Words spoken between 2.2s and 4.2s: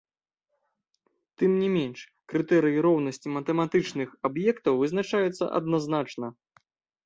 крытэрыі роўнасці матэматычных